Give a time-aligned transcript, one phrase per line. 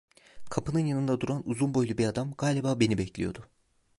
[0.49, 3.47] Kapının yanında duran uzun boylu bir adam, galiba beni bekliyordu.